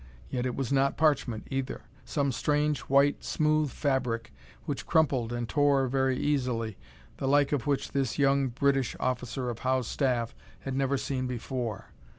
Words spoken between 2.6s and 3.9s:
white, smooth